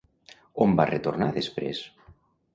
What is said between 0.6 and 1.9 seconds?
On va retornar després?